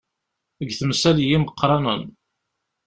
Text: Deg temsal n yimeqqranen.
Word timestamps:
Deg 0.59 0.69
temsal 0.79 1.17
n 1.21 1.25
yimeqqranen. 1.27 2.01